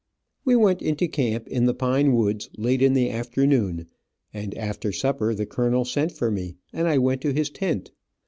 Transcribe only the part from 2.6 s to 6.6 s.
in the afternoon, and after supper the colonel sent for me,